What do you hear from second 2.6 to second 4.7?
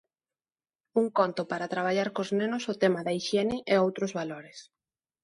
o tema da hixiene e outros valores.